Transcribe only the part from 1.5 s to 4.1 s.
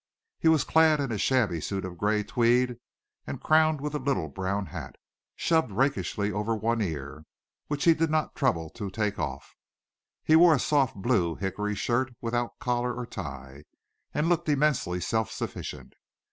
suit of grey tweed and crowned with a